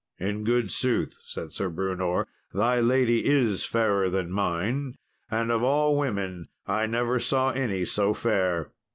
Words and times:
"In 0.17 0.43
good 0.43 0.71
sooth," 0.71 1.19
said 1.27 1.51
Sir 1.53 1.69
Brewnor, 1.69 2.25
"thy 2.51 2.79
lady 2.79 3.27
is 3.29 3.65
fairer 3.65 4.09
than 4.09 4.31
mine, 4.31 4.95
and 5.29 5.51
of 5.51 5.61
all 5.61 5.95
women 5.95 6.47
I 6.65 6.87
never 6.87 7.19
saw 7.19 7.51
any 7.51 7.85
so 7.85 8.11
fair. 8.15 8.71